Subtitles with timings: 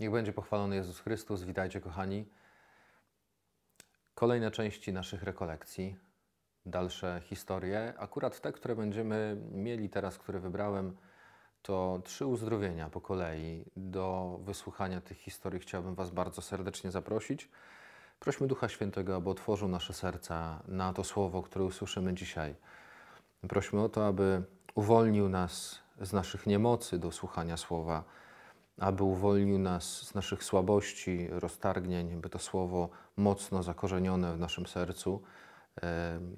[0.00, 1.42] Niech będzie pochwalony Jezus Chrystus.
[1.42, 2.28] Witajcie, kochani.
[4.14, 5.96] Kolejne części naszych rekolekcji,
[6.66, 7.94] dalsze historie.
[7.98, 10.96] Akurat te, które będziemy mieli teraz, które wybrałem,
[11.62, 13.64] to trzy uzdrowienia po kolei.
[13.76, 17.48] Do wysłuchania tych historii chciałbym Was bardzo serdecznie zaprosić.
[18.20, 22.54] Prośmy Ducha Świętego, aby otworzył nasze serca na to słowo, które usłyszymy dzisiaj.
[23.48, 24.42] Prośmy o to, aby
[24.74, 28.04] uwolnił nas z naszych niemocy do słuchania słowa
[28.78, 35.22] aby uwolnił nas z naszych słabości, roztargnień, by to słowo mocno zakorzenione w naszym sercu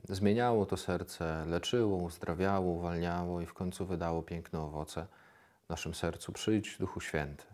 [0.08, 5.06] zmieniało to serce, leczyło, uzdrawiało, uwalniało i w końcu wydało piękne owoce
[5.66, 6.32] w naszym sercu.
[6.32, 7.44] Przyjdź, Duchu Święty.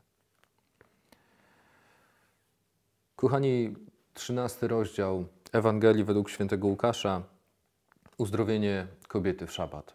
[3.16, 3.74] Kochani,
[4.14, 7.22] trzynasty rozdział Ewangelii według świętego Łukasza,
[8.18, 9.94] uzdrowienie kobiety w szabat.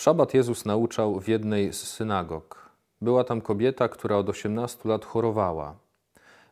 [0.00, 2.70] W szabat Jezus nauczał w jednej z synagog.
[3.00, 5.74] Była tam kobieta, która od 18 lat chorowała.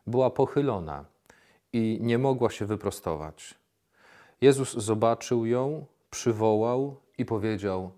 [0.07, 1.05] Była pochylona
[1.73, 3.55] i nie mogła się wyprostować.
[4.41, 7.91] Jezus zobaczył ją, przywołał i powiedział: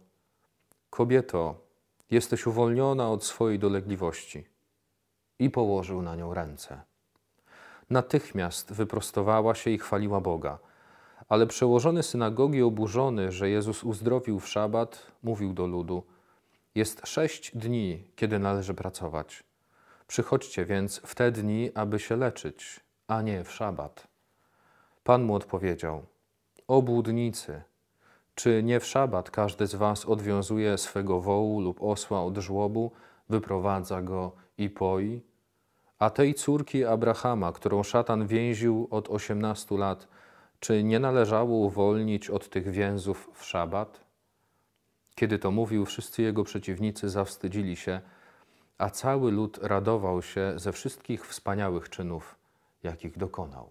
[0.90, 1.56] Kobieto,
[2.12, 4.44] jesteś uwolniona od swojej dolegliwości.
[5.40, 6.82] I położył na nią ręce.
[7.90, 10.60] Natychmiast wyprostowała się i chwaliła Boga.
[11.32, 16.04] Ale przełożony synagogi, oburzony, że Jezus uzdrowił w szabat, mówił do ludu:
[16.76, 19.44] Jest sześć dni, kiedy należy pracować.
[20.08, 24.08] Przychodźcie więc w te dni, aby się leczyć, a nie w szabat.
[25.04, 26.06] Pan mu odpowiedział:
[26.68, 27.62] Obłudnicy,
[28.36, 32.92] czy nie w szabat każdy z was odwiązuje swego wołu lub osła od żłobu,
[33.30, 35.22] wyprowadza go i poi?
[36.00, 40.08] A tej córki Abrahama, którą szatan więził od osiemnastu lat,
[40.62, 44.02] czy nie należało uwolnić od tych więzów w szabat?
[45.16, 48.02] Kiedy to mówił, wszyscy jego przeciwnicy zawstydzili się,
[48.78, 52.36] a cały lud radował się ze wszystkich wspaniałych czynów,
[52.84, 53.70] jakich dokonał.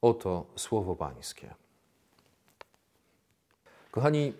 [0.00, 1.54] Oto słowo Pańskie.
[3.90, 4.32] Kochani,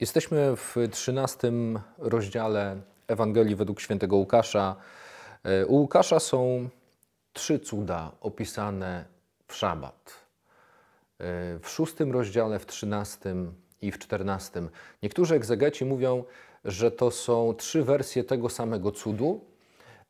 [0.00, 4.76] jesteśmy w trzynastym rozdziale Ewangelii według świętego Łukasza.
[5.66, 6.68] U Łukasza są
[7.32, 9.04] trzy cuda opisane
[9.46, 10.14] w szabat.
[11.18, 14.70] E, w szóstym rozdziale, w trzynastym i w czternastym.
[15.02, 16.24] Niektórzy egzegeci mówią,
[16.64, 19.44] że to są trzy wersje tego samego cudu,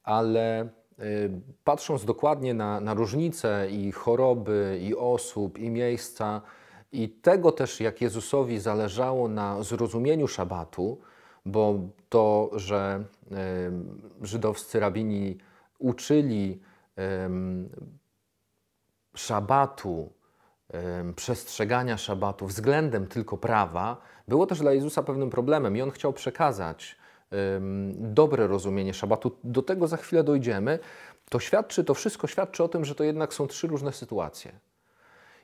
[0.05, 0.69] ale e,
[1.65, 6.43] patrząc dokładnie na, na różnice i choroby, i osób, i miejsca,
[6.93, 11.01] i tego też, jak Jezusowi zależało na zrozumieniu szabatu,
[11.47, 13.05] bo to, że
[14.23, 15.39] y, żydowscy rabini
[15.79, 16.61] uczyli
[19.17, 20.13] szabatu,
[21.17, 23.97] przestrzegania szabatu względem tylko prawa,
[24.29, 26.97] było też dla Jezusa pewnym problemem i on chciał przekazać
[27.95, 29.39] dobre rozumienie szabatu.
[29.45, 30.79] Do tego za chwilę dojdziemy.
[31.29, 34.53] To świadczy, to wszystko świadczy o tym, że to jednak są trzy różne sytuacje.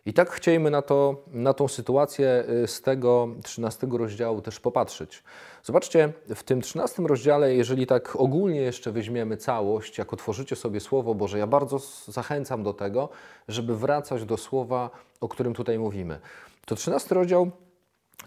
[0.09, 5.23] I tak chcielibyśmy na, to, na tą sytuację y, z tego 13 rozdziału też popatrzeć.
[5.63, 11.15] Zobaczcie, w tym 13 rozdziale, jeżeli tak ogólnie jeszcze weźmiemy całość, jak otworzycie sobie Słowo
[11.15, 13.09] Boże, ja bardzo zachęcam do tego,
[13.49, 16.21] żeby wracać do Słowa, o którym tutaj mówimy.
[16.67, 17.51] To 13 rozdział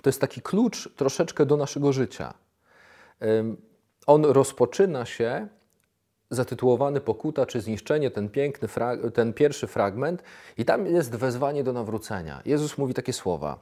[0.01, 2.33] to jest taki klucz troszeczkę do naszego życia.
[4.07, 5.47] On rozpoczyna się
[6.31, 8.67] zatytułowany Pokuta czy zniszczenie, ten piękny,
[9.13, 10.23] ten pierwszy fragment,
[10.57, 12.41] i tam jest wezwanie do nawrócenia.
[12.45, 13.59] Jezus mówi takie słowa.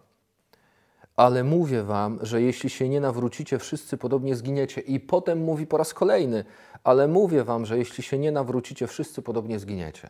[1.15, 4.81] Ale mówię wam, że jeśli się nie nawrócicie, wszyscy podobnie zginiecie.
[4.81, 6.45] I potem mówi po raz kolejny,
[6.83, 10.09] ale mówię wam, że jeśli się nie nawrócicie, wszyscy podobnie zginiecie.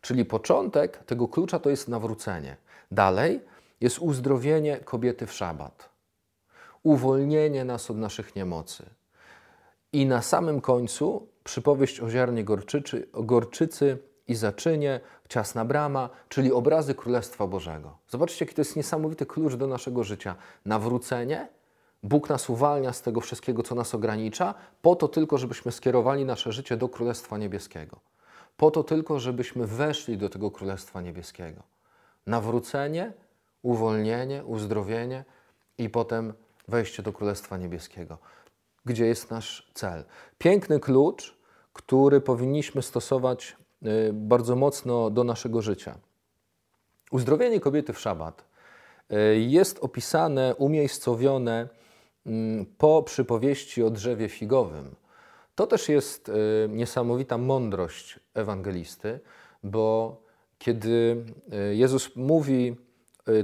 [0.00, 2.56] Czyli początek tego klucza to jest nawrócenie.
[2.92, 3.40] Dalej
[3.80, 5.88] jest uzdrowienie kobiety w szabat.
[6.82, 8.84] Uwolnienie nas od naszych niemocy.
[9.92, 16.52] I na samym końcu przypowieść o ziarnie gorczycy, o gorczycy i zaczynie, ciasna brama, czyli
[16.52, 17.98] obrazy Królestwa Bożego.
[18.08, 20.34] Zobaczcie, jaki to jest niesamowity klucz do naszego życia.
[20.64, 21.48] Nawrócenie,
[22.02, 26.52] Bóg nas uwalnia z tego wszystkiego, co nas ogranicza, po to tylko, żebyśmy skierowali nasze
[26.52, 28.00] życie do Królestwa Niebieskiego.
[28.56, 31.62] Po to tylko, żebyśmy weszli do tego Królestwa Niebieskiego.
[32.26, 33.12] Nawrócenie,
[33.62, 35.24] uwolnienie, uzdrowienie
[35.78, 36.32] i potem
[36.68, 38.18] wejście do Królestwa Niebieskiego
[38.86, 40.04] gdzie jest nasz cel.
[40.38, 41.36] Piękny klucz,
[41.74, 45.98] który powinniśmy stosować y, bardzo mocno do naszego życia.
[47.10, 48.44] Uzdrowienie kobiety w szabat
[49.12, 51.68] y, jest opisane, umiejscowione
[52.26, 54.94] mm, po przypowieści o drzewie figowym.
[55.54, 56.32] To też jest y,
[56.68, 59.20] niesamowita mądrość ewangelisty,
[59.62, 60.16] bo
[60.58, 61.24] kiedy
[61.72, 62.76] Jezus mówi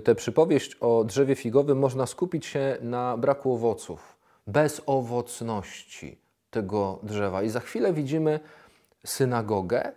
[0.05, 4.17] tę przypowieść o drzewie figowym, można skupić się na braku owoców
[4.47, 6.20] bezowocności
[6.51, 7.43] tego drzewa.
[7.43, 8.41] I za chwilę widzimy
[9.05, 9.93] synagogę,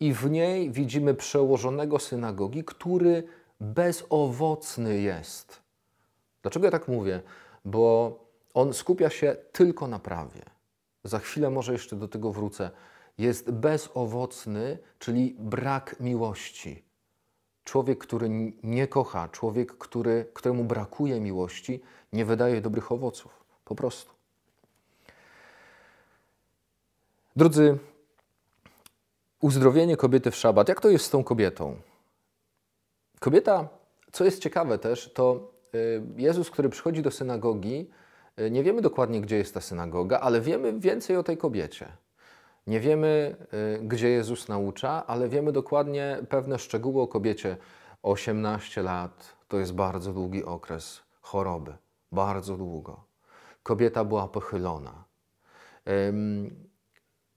[0.00, 3.24] i w niej widzimy przełożonego synagogi, który
[3.60, 5.62] bezowocny jest.
[6.42, 7.22] Dlaczego ja tak mówię?
[7.64, 8.14] Bo
[8.54, 10.42] on skupia się tylko na prawie.
[11.04, 12.70] Za chwilę może jeszcze do tego wrócę.
[13.18, 16.84] Jest bezowocny, czyli brak miłości.
[17.64, 18.28] Człowiek, który
[18.62, 21.82] nie kocha, człowiek, który, któremu brakuje miłości,
[22.12, 23.44] nie wydaje dobrych owoców.
[23.64, 24.19] Po prostu.
[27.40, 27.78] Drodzy,
[29.40, 30.68] uzdrowienie kobiety w szabat.
[30.68, 31.76] Jak to jest z tą kobietą?
[33.20, 33.68] Kobieta,
[34.12, 37.90] co jest ciekawe też, to y, Jezus, który przychodzi do synagogi,
[38.40, 41.88] y, nie wiemy dokładnie, gdzie jest ta synagoga, ale wiemy więcej o tej kobiecie.
[42.66, 43.36] Nie wiemy,
[43.78, 47.56] y, gdzie Jezus naucza, ale wiemy dokładnie pewne szczegóły o kobiecie.
[48.02, 51.76] 18 lat to jest bardzo długi okres choroby,
[52.12, 53.04] bardzo długo.
[53.62, 55.04] Kobieta była pochylona.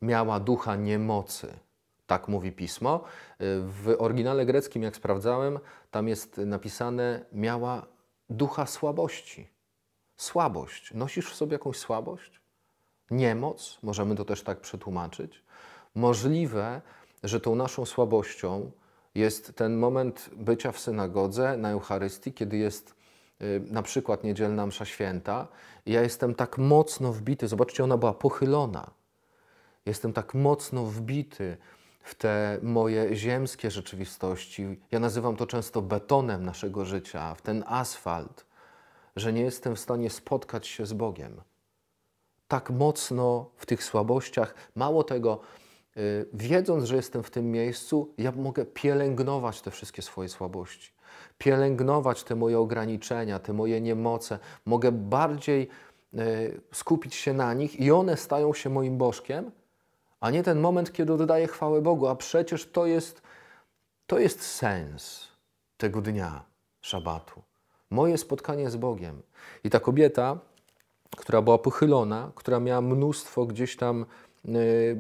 [0.04, 1.54] Miała ducha niemocy.
[2.08, 3.04] Tak mówi pismo.
[3.40, 5.60] W oryginale greckim, jak sprawdzałem,
[5.92, 7.86] tam jest napisane: miała
[8.30, 9.50] ducha słabości.
[10.16, 10.94] Słabość.
[10.94, 12.42] Nosisz w sobie jakąś słabość?
[13.12, 15.44] Niemoc, możemy to też tak przetłumaczyć.
[15.96, 16.82] Możliwe,
[17.24, 18.72] że tą naszą słabością
[19.16, 22.96] jest ten moment bycia w synagodze na Eucharystii, kiedy jest
[23.42, 25.48] y, na przykład niedzielna msza święta.
[25.86, 29.03] Ja jestem tak mocno wbity, zobaczcie, ona była pochylona.
[29.86, 31.58] Jestem tak mocno wbity
[32.04, 34.80] w te moje ziemskie rzeczywistości.
[34.92, 38.46] Ja nazywam to często betonem naszego życia, w ten asfalt,
[39.16, 41.42] że nie jestem w stanie spotkać się z Bogiem.
[42.48, 45.40] Tak mocno w tych słabościach, mało tego,
[45.96, 50.92] yy, wiedząc, że jestem w tym miejscu, ja mogę pielęgnować te wszystkie swoje słabości,
[51.38, 54.40] pielęgnować te moje ograniczenia, te moje niemoce.
[54.66, 55.70] Mogę bardziej
[56.14, 59.52] yy, skupić się na nich i one stają się moim bożkiem
[60.24, 62.08] a nie ten moment, kiedy oddaję chwałę Bogu.
[62.08, 63.22] A przecież to jest,
[64.08, 65.28] to jest sens
[65.78, 66.44] tego dnia,
[66.82, 67.42] szabatu.
[67.90, 69.22] Moje spotkanie z Bogiem.
[69.64, 70.40] I ta kobieta,
[71.18, 74.06] która była pochylona, która miała mnóstwo gdzieś tam
[74.46, 74.98] y,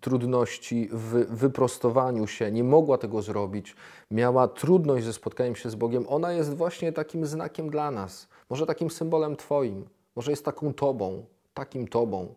[0.00, 3.76] trudności w wyprostowaniu się, nie mogła tego zrobić,
[4.10, 8.66] miała trudność ze spotkaniem się z Bogiem, ona jest właśnie takim znakiem dla nas, może
[8.66, 9.84] takim symbolem Twoim,
[10.16, 12.34] może jest taką Tobą, takim Tobą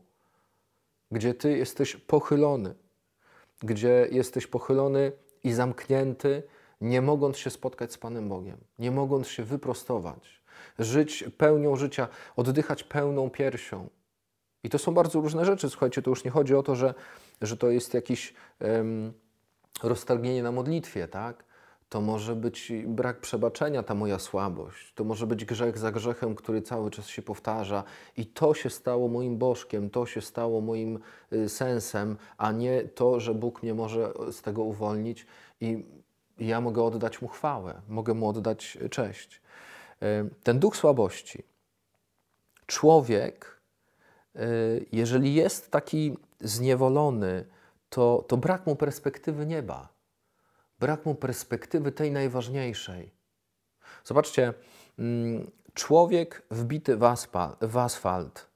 [1.12, 2.75] gdzie Ty jesteś pochylony,
[3.63, 5.12] gdzie jesteś pochylony
[5.44, 6.44] i zamknięty,
[6.81, 10.42] nie mogąc się spotkać z Panem Bogiem, nie mogąc się wyprostować,
[10.80, 13.89] żyć pełnią życia, oddychać pełną piersią.
[14.63, 15.69] I to są bardzo różne rzeczy.
[15.69, 16.94] Słuchajcie, to już nie chodzi o to, że,
[17.42, 19.13] że to jest jakieś um,
[19.83, 21.44] roztargnienie na modlitwie, tak?
[21.89, 24.94] To może być brak przebaczenia, ta moja słabość.
[24.94, 27.84] To może być grzech za grzechem, który cały czas się powtarza.
[28.18, 31.00] I to się stało moim bożkiem, to się stało moim
[31.34, 35.25] y, sensem, a nie to, że Bóg mnie może z tego uwolnić
[35.62, 35.86] i
[36.39, 39.42] ja mogę oddać mu chwałę, mogę mu oddać cześć.
[40.04, 41.44] Y, ten duch słabości.
[42.66, 43.62] Człowiek,
[44.36, 47.45] y, jeżeli jest taki zniewolony,
[47.90, 49.97] to, to brak mu perspektywy nieba
[50.80, 53.12] brak mu perspektywy tej najważniejszej.
[54.04, 54.54] Zobaczcie,
[55.00, 58.48] mm, człowiek wbity w, aspa, w asfalt,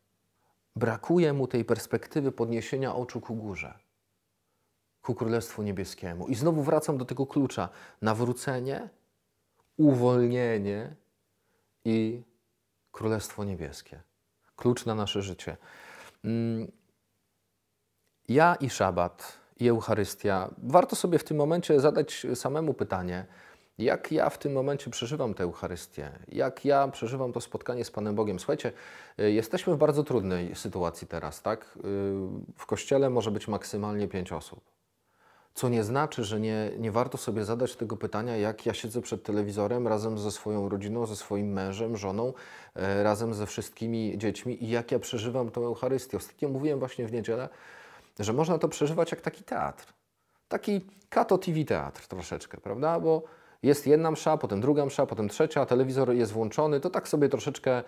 [0.76, 3.80] brakuje mu tej perspektywy podniesienia oczu ku górze,
[5.02, 6.28] ku Królestwu Niebieskiemu.
[6.28, 7.70] I znowu wracam do tego klucza:
[8.02, 8.90] nawrócenie,
[9.78, 10.96] uwolnienie
[11.86, 12.24] i
[12.92, 14.02] Królestwo Niebieskie.
[14.56, 15.58] Klucz na nasze życie.
[16.24, 16.72] Mm,
[18.30, 20.50] ja i szabat i Eucharystia.
[20.64, 23.26] Warto sobie w tym momencie zadać samemu pytanie,
[23.78, 28.16] jak ja w tym momencie przeżywam tę Eucharystię, jak ja przeżywam to spotkanie z Panem
[28.16, 28.40] Bogiem.
[28.40, 28.72] Słuchajcie,
[29.20, 31.78] y, jesteśmy w bardzo trudnej sytuacji teraz, tak?
[31.78, 31.82] Y,
[32.58, 34.62] w kościele może być maksymalnie pięć osób.
[35.54, 39.24] Co nie znaczy, że nie, nie warto sobie zadać tego pytania, jak ja siedzę przed
[39.24, 42.34] telewizorem razem ze swoją rodziną, ze swoim mężem, żoną,
[43.00, 46.18] y, razem ze wszystkimi dziećmi i jak ja przeżywam tę Eucharystię.
[46.18, 47.50] Ostatnio mówiłem właśnie w niedzielę,
[48.24, 49.94] że można to przeżywać jak taki teatr.
[50.48, 53.00] Taki Kato TV teatr troszeczkę, prawda?
[53.00, 53.24] Bo
[53.64, 57.84] jest jedna msza, potem druga msza, potem trzecia, telewizor jest włączony, to tak sobie troszeczkę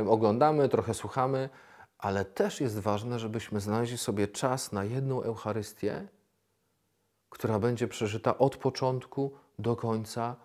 [0.00, 1.48] y, oglądamy, trochę słuchamy,
[1.98, 6.08] ale też jest ważne, żebyśmy znaleźli sobie czas na jedną Eucharystię,
[7.28, 10.36] która będzie przeżyta od początku do końca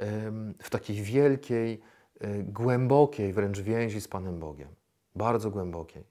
[0.00, 0.04] y,
[0.62, 1.80] w takiej wielkiej,
[2.24, 4.68] y, głębokiej wręcz więzi z Panem Bogiem.
[5.14, 6.04] Bardzo głębokiej.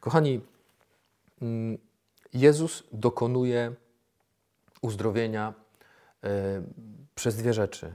[0.00, 0.40] Kochani,
[1.42, 1.78] mm,
[2.32, 3.74] Jezus dokonuje
[4.82, 5.54] uzdrowienia
[6.24, 6.28] y,
[7.14, 7.94] przez dwie rzeczy: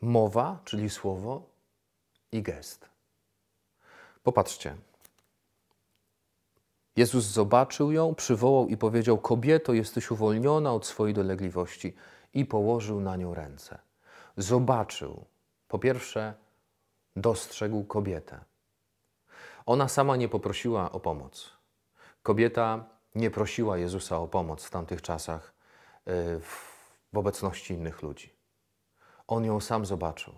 [0.00, 1.42] mowa, czyli słowo,
[2.32, 2.88] i gest.
[4.22, 4.76] Popatrzcie.
[6.96, 11.94] Jezus zobaczył ją, przywołał i powiedział: Kobieto, jesteś uwolniona od swojej dolegliwości,
[12.34, 13.78] i położył na nią ręce.
[14.36, 15.24] Zobaczył.
[15.68, 16.34] Po pierwsze,
[17.16, 18.40] dostrzegł kobietę.
[19.66, 21.61] Ona sama nie poprosiła o pomoc.
[22.22, 25.54] Kobieta nie prosiła Jezusa o pomoc w tamtych czasach
[26.08, 26.40] y,
[27.12, 28.32] w obecności innych ludzi.
[29.26, 30.32] On ją sam zobaczył.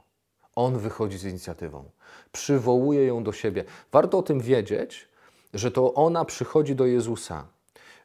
[0.55, 1.91] On wychodzi z inicjatywą,
[2.33, 3.64] przywołuje ją do siebie.
[3.93, 5.09] Warto o tym wiedzieć,
[5.55, 7.47] że to ona przychodzi do Jezusa.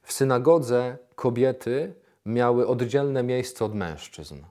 [0.04, 1.94] W synagodze kobiety
[2.26, 4.44] miały oddzielne miejsce od mężczyzn.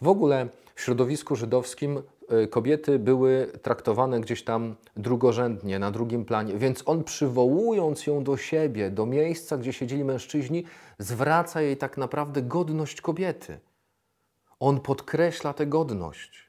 [0.00, 2.02] W ogóle w środowisku żydowskim
[2.50, 8.90] kobiety były traktowane gdzieś tam drugorzędnie, na drugim planie, więc on przywołując ją do siebie,
[8.90, 10.64] do miejsca, gdzie siedzieli mężczyźni,
[10.98, 13.58] zwraca jej tak naprawdę godność kobiety.
[14.60, 16.48] On podkreśla tę godność.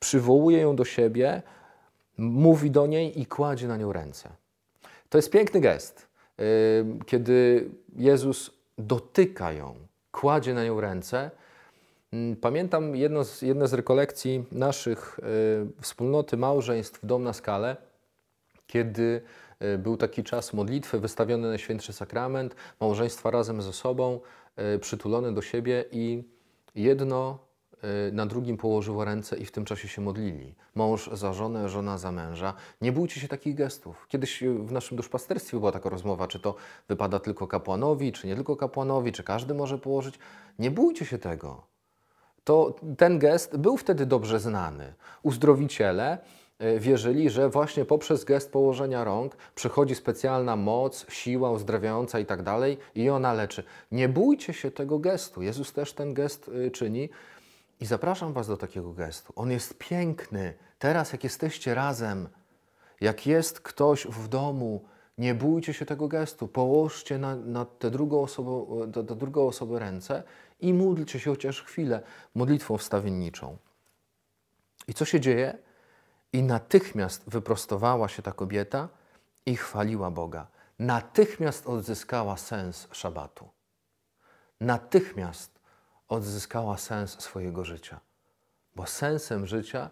[0.00, 1.42] Przywołuje ją do siebie,
[2.18, 4.28] mówi do niej i kładzie na nią ręce.
[5.08, 6.08] To jest piękny gest,
[6.40, 6.44] y,
[7.06, 9.74] kiedy Jezus dotyka ją,
[10.12, 11.30] kładzie na nią ręce.
[12.12, 17.76] Mm, pamiętam jedno z, jedne z rekolekcji naszych y, wspólnoty małżeństw Dom na Skale,
[18.66, 19.22] kiedy
[19.62, 24.20] y, był taki czas modlitwy, wystawiony na Świętszy Sakrament, małżeństwa razem ze sobą,
[24.80, 26.24] przytulone do siebie i
[26.74, 27.46] jedno
[27.84, 30.54] Y, na drugim położyło ręce i w tym czasie się modlili.
[30.74, 32.54] Mąż za żonę, żona za męża.
[32.80, 34.06] Nie bójcie się takich gestów.
[34.08, 36.54] Kiedyś w naszym duszpasterstwie była taka rozmowa, czy to
[36.88, 40.18] wypada tylko kapłanowi, czy nie tylko kapłanowi, czy każdy może położyć.
[40.58, 41.66] Nie bójcie się tego.
[42.46, 44.94] To ten gest był wtedy dobrze znany.
[45.22, 46.18] Uzdrowiciele
[46.62, 52.42] y, wierzyli, że właśnie poprzez gest położenia rąk przychodzi specjalna moc, siła uzdrawiająca i tak
[52.42, 53.64] dalej i ona leczy.
[53.92, 55.42] Nie bójcie się tego gestu.
[55.42, 57.08] Jezus też ten gest y, czyni.
[57.80, 59.32] I zapraszam Was do takiego gestu.
[59.36, 60.54] On jest piękny.
[60.78, 62.28] Teraz, jak jesteście razem,
[63.00, 64.84] jak jest ktoś w domu,
[65.18, 66.48] nie bójcie się tego gestu.
[66.48, 70.22] Połóżcie na, na tę drugą osobę, do, do drugą osobę ręce
[70.60, 72.02] i módlcie się chociaż chwilę
[72.34, 73.56] modlitwą wstawienniczą.
[74.88, 75.58] I co się dzieje?
[76.32, 78.88] I natychmiast wyprostowała się ta kobieta
[79.46, 80.46] i chwaliła Boga.
[80.78, 83.48] Natychmiast odzyskała sens szabatu.
[84.60, 85.60] Natychmiast
[86.08, 88.00] odzyskała sens swojego życia.
[88.74, 89.90] Bo sensem życia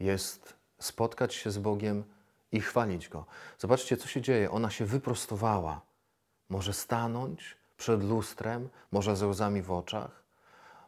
[0.00, 2.04] jest spotkać się z Bogiem
[2.52, 3.26] i chwalić Go.
[3.58, 4.50] Zobaczcie, co się dzieje.
[4.50, 5.80] Ona się wyprostowała.
[6.48, 10.22] Może stanąć przed lustrem, może ze łzami w oczach,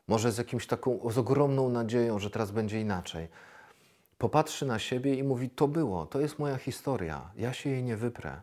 [0.08, 3.28] może z jakimś taką, z ogromną nadzieją, że teraz będzie inaczej.
[4.18, 7.96] Popatrzy na siebie i mówi: To było, to jest moja historia, ja się jej nie
[7.96, 8.40] wyprę.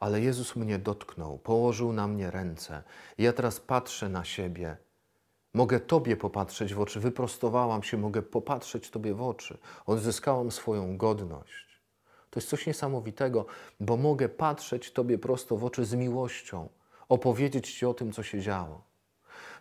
[0.00, 2.82] Ale Jezus mnie dotknął, położył na mnie ręce.
[3.18, 4.76] Ja teraz patrzę na siebie
[5.54, 11.80] Mogę Tobie popatrzeć w oczy, wyprostowałam się, mogę popatrzeć Tobie w oczy, odzyskałam swoją godność.
[12.30, 13.46] To jest coś niesamowitego,
[13.80, 16.68] bo mogę patrzeć Tobie prosto w oczy z miłością,
[17.10, 18.82] opowiedzieć Ci o tym, co się działo.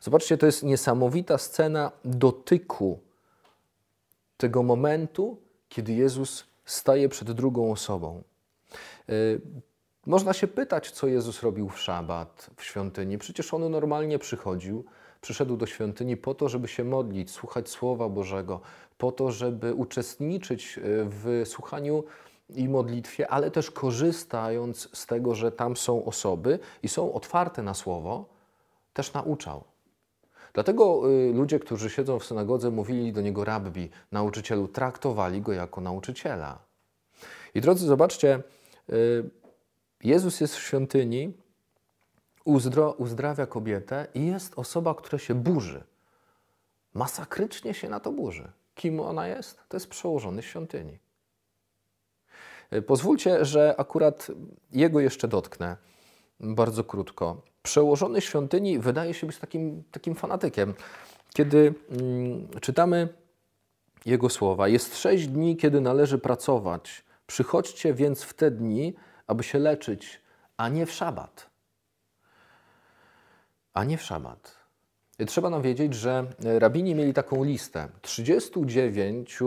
[0.02, 3.00] Zobaczcie, to jest niesamowita scena dotyku
[4.38, 5.38] tego momentu,
[5.70, 8.24] kiedy Jezus staje przed drugą osobą.
[9.10, 9.42] Y,
[10.06, 13.18] można się pytać, co Jezus robił w szabat w świątyni.
[13.18, 14.86] Przecież on normalnie przychodził,
[15.22, 18.62] Przyszedł do świątyni po to, żeby się modlić, słuchać Słowa Bożego,
[18.98, 22.04] po to, żeby uczestniczyć e, w słuchaniu
[22.56, 27.74] i modlitwie, ale też korzystając z tego, że tam są osoby i są otwarte na
[27.74, 28.26] Słowo,
[28.94, 29.64] też nauczał.
[30.54, 35.82] Dlatego e, ludzie, którzy siedzą w synagodze, mówili do niego rabbi, nauczycielu, traktowali go jako
[35.82, 36.60] nauczyciela.
[37.56, 38.44] I drodzy, zobaczcie,
[38.90, 38.94] e,
[40.04, 41.34] Jezus jest w świątyni,
[42.46, 45.84] uzdro, uzdrawia kobietę i jest osoba, która się burzy.
[46.94, 48.52] Masakrycznie się na to burzy.
[48.76, 49.60] Kim ona jest?
[49.70, 51.00] To jest przełożony świątyni.
[52.72, 54.28] E, pozwólcie, że akurat
[54.72, 55.78] jego jeszcze dotknę
[56.40, 57.42] bardzo krótko.
[57.64, 60.74] Przełożony świątyni wydaje się być takim, takim fanatykiem.
[61.34, 63.08] Kiedy mm, czytamy
[64.06, 67.04] jego słowa, jest sześć dni, kiedy należy pracować.
[67.28, 68.94] Przychodźcie więc w te dni,
[69.28, 70.22] aby się leczyć,
[70.58, 71.50] a nie w szabat
[73.80, 74.56] a nie w szabat.
[75.28, 79.40] Trzeba nam wiedzieć, że rabini mieli taką listę 39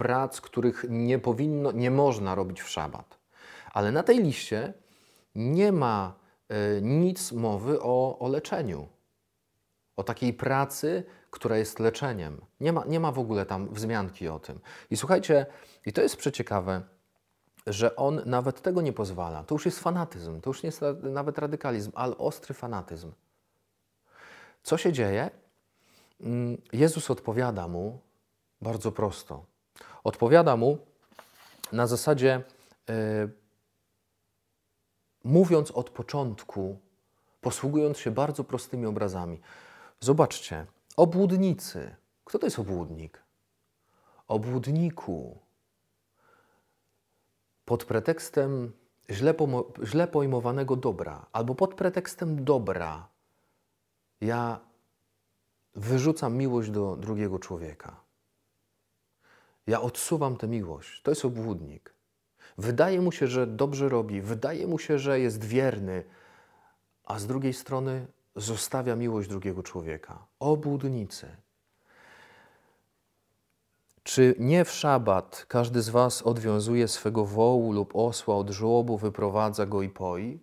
[0.00, 3.18] prac, których nie powinno, nie można robić w szabat.
[3.72, 4.74] Ale na tej liście
[5.34, 6.14] nie ma
[6.48, 8.88] e, nic mowy o, o leczeniu,
[9.96, 12.40] o takiej pracy, która jest leczeniem.
[12.60, 14.60] Nie ma, nie ma w ogóle tam wzmianki o tym.
[14.90, 15.46] I słuchajcie,
[15.86, 16.82] i to jest przeciekawe,
[17.66, 19.44] że on nawet tego nie pozwala.
[19.44, 23.12] To już jest fanatyzm, to już nie jest nawet radykalizm, ale ostry fanatyzm.
[24.62, 25.30] Co się dzieje?
[26.20, 28.00] Mm, Jezus odpowiada mu
[28.60, 29.49] bardzo prosto.
[30.04, 30.78] Odpowiada mu
[31.72, 32.42] na zasadzie
[32.88, 33.28] e,
[35.24, 36.78] mówiąc od początku,
[37.40, 39.40] posługując się bardzo prostymi obrazami.
[40.00, 40.66] Zobaczcie,
[40.96, 41.96] obłudnicy.
[42.24, 43.22] Kto to jest obłudnik?
[44.28, 45.38] Obłudniku.
[47.64, 48.72] Pod pretekstem
[49.10, 49.34] źle,
[49.84, 53.08] źle pojmowanego dobra, albo pod pretekstem dobra,
[54.20, 54.60] ja
[55.74, 58.09] wyrzucam miłość do drugiego człowieka.
[59.70, 61.02] Ja odsuwam tę miłość.
[61.02, 61.94] To jest obłudnik.
[62.58, 66.04] Wydaje mu się, że dobrze robi, wydaje mu się, że jest wierny,
[67.04, 70.26] a z drugiej strony zostawia miłość drugiego człowieka.
[70.40, 71.26] Obłudnicy.
[74.02, 79.66] Czy nie w szabat każdy z Was odwiązuje swego wołu lub osła od żłobu, wyprowadza
[79.66, 80.40] go i poi?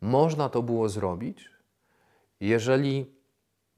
[0.00, 1.50] Można to było zrobić,
[2.40, 3.06] jeżeli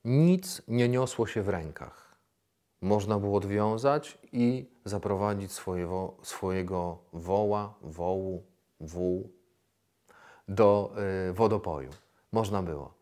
[0.04, 1.99] nic nie niosło się w rękach.
[2.82, 8.42] Można było odwiązać i zaprowadzić swojego, swojego woła, wołu,
[8.80, 9.30] wół
[10.48, 10.92] do
[11.28, 11.90] y, wodopoju.
[12.32, 13.00] Można było.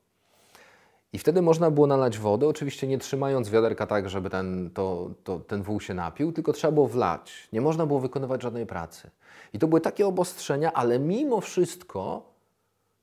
[1.13, 5.41] I wtedy można było nalać wodę, oczywiście nie trzymając wiaderka tak, żeby ten, to, to,
[5.41, 7.49] ten wół się napił, tylko trzeba było wlać.
[7.53, 9.11] Nie można było wykonywać żadnej pracy.
[9.53, 12.23] I to były takie obostrzenia, ale mimo wszystko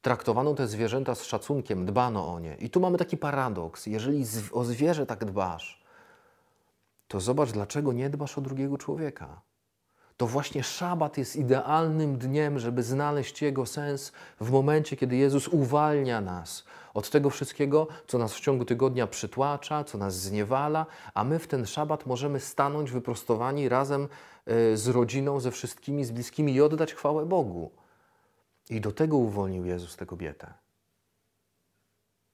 [0.01, 2.55] traktowano te zwierzęta z szacunkiem, dbano o nie.
[2.55, 3.85] I tu mamy taki paradoks.
[3.85, 5.84] Jeżeli o zwierzę tak dbasz,
[7.15, 9.41] to zobacz, dlaczego nie dbasz o drugiego człowieka.
[10.17, 16.21] To właśnie szabat jest idealnym dniem, żeby znaleźć jego sens w momencie, kiedy Jezus uwalnia
[16.21, 21.39] nas od tego wszystkiego, co nas w ciągu tygodnia przytłacza, co nas zniewala, a my
[21.39, 24.07] w ten szabat możemy stanąć wyprostowani razem
[24.45, 27.71] e, z rodziną, ze wszystkimi, z bliskimi i oddać chwałę Bogu.
[28.69, 30.53] I do tego uwolnił Jezus tę kobietę.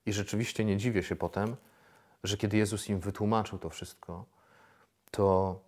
[0.05, 1.55] I rzeczywiście nie dziwię się potem,
[2.23, 4.25] że kiedy Jezus im wytłumaczył to wszystko,
[5.11, 5.59] to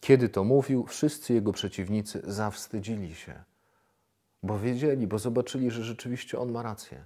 [0.00, 3.42] kiedy to mówił, wszyscy jego przeciwnicy zawstydzili się,
[4.42, 7.04] bo wiedzieli, bo zobaczyli, że rzeczywiście on ma rację,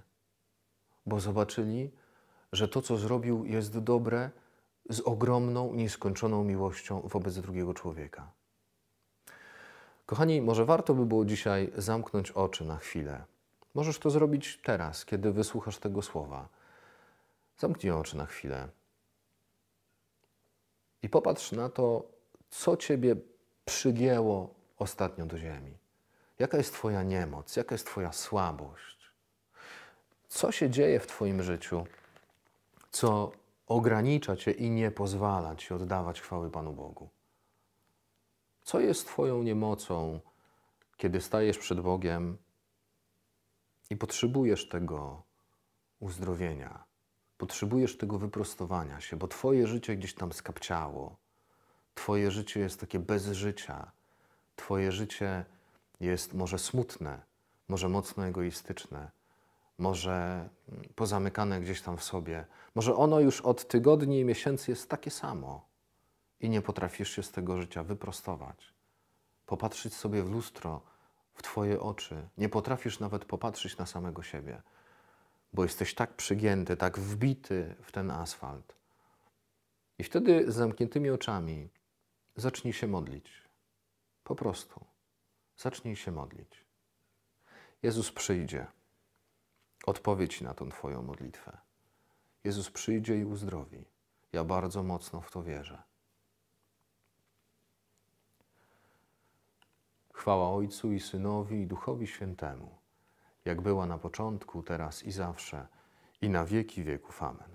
[1.05, 1.91] bo zobaczyli,
[2.51, 4.29] że to, co zrobił, jest dobre
[4.89, 8.31] z ogromną, nieskończoną miłością wobec drugiego człowieka.
[10.05, 13.23] Kochani, może warto by było dzisiaj zamknąć oczy na chwilę.
[13.75, 16.47] Możesz to zrobić teraz, kiedy wysłuchasz tego słowa.
[17.57, 18.67] Zamknij oczy na chwilę
[21.03, 22.03] i popatrz na to,
[22.49, 23.15] co Ciebie
[23.65, 25.77] przygięło ostatnio do ziemi.
[26.39, 29.11] Jaka jest Twoja niemoc, jaka jest Twoja słabość?
[30.27, 31.85] Co się dzieje w Twoim życiu,
[32.91, 33.31] co
[33.67, 37.09] ogranicza Cię i nie pozwala Ci oddawać chwały Panu Bogu?
[38.63, 40.19] Co jest Twoją niemocą,
[40.97, 42.37] kiedy stajesz przed Bogiem
[43.89, 45.23] i potrzebujesz tego
[45.99, 46.92] uzdrowienia?
[47.43, 51.15] Potrzebujesz tego wyprostowania się, bo Twoje życie gdzieś tam skapciało.
[51.95, 53.91] Twoje życie jest takie bez życia.
[54.55, 55.45] Twoje życie
[55.99, 57.21] jest może smutne,
[57.67, 59.11] może mocno egoistyczne,
[59.77, 60.49] może
[60.95, 62.45] pozamykane gdzieś tam w sobie.
[62.75, 65.65] Może ono już od tygodni i miesięcy jest takie samo
[66.39, 68.73] i nie potrafisz się z tego życia wyprostować.
[69.45, 70.81] Popatrzeć sobie w lustro,
[71.33, 72.27] w Twoje oczy.
[72.37, 74.61] Nie potrafisz nawet popatrzeć na samego siebie
[75.53, 78.75] bo jesteś tak przygięty, tak wbity w ten asfalt.
[79.99, 81.69] I wtedy z zamkniętymi oczami
[82.35, 83.43] zacznij się modlić.
[84.23, 84.85] Po prostu.
[85.57, 86.65] Zacznij się modlić.
[87.83, 88.67] Jezus przyjdzie.
[89.85, 91.57] Odpowiedź na tą Twoją modlitwę.
[92.43, 93.85] Jezus przyjdzie i uzdrowi.
[94.33, 95.83] Ja bardzo mocno w to wierzę.
[100.13, 102.82] Chwała Ojcu i Synowi i Duchowi Świętemu
[103.45, 105.67] jak była na początku, teraz i zawsze,
[106.21, 107.23] i na wieki wieków.
[107.23, 107.52] Amen.